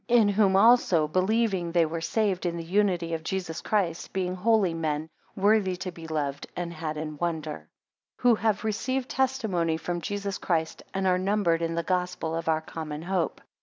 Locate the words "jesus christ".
3.23-4.11, 10.01-10.81